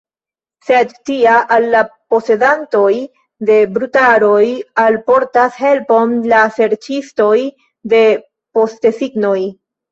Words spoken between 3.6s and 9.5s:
brutaroj alportas helpon la serĉistoj de postesignoj.